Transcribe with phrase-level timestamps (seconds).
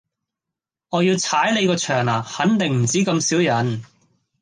[0.89, 3.83] 我要踩你個場呢，肯定唔止咁少人